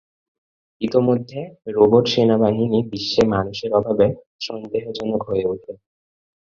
[0.81, 1.39] ইতোমধ্যে,
[1.67, 4.07] রোবট সেনাবাহিনী বিশ্বে মানুষের অভাবে
[4.41, 5.73] সন্দেহজনক হয়ে ওঠে।